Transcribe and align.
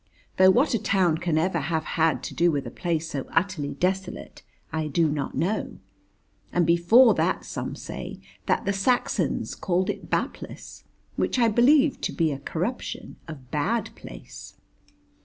Though 0.37 0.49
what 0.49 0.73
a 0.73 0.79
town 0.81 1.19
can 1.19 1.37
ever 1.37 1.59
have 1.59 1.83
had 1.93 2.23
to 2.23 2.33
do 2.33 2.49
with 2.51 2.65
a 2.65 2.71
place 2.71 3.11
so 3.11 3.27
utterly 3.31 3.75
desolate 3.75 4.41
I 4.73 4.87
do 4.87 5.07
not 5.07 5.35
know. 5.37 5.77
And 6.51 6.65
before 6.65 7.13
that 7.13 7.45
some 7.45 7.75
say 7.75 8.19
that 8.47 8.65
the 8.65 8.73
Saxons 8.73 9.53
called 9.53 9.91
it 9.91 10.09
Baplas, 10.09 10.85
which 11.17 11.37
I 11.37 11.49
believe 11.49 12.01
to 12.01 12.11
be 12.13 12.31
a 12.31 12.39
corruption 12.39 13.17
of 13.27 13.51
Bad 13.51 13.91
Place. 13.95 14.55